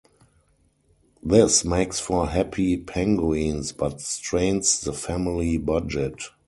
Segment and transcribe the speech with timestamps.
[1.21, 6.19] This makes for happy penguins, but strains the family budget.